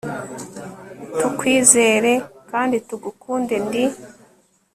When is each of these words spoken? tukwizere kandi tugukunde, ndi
tukwizere 1.19 2.11
kandi 2.51 2.75
tugukunde, 2.87 3.55
ndi 3.65 3.83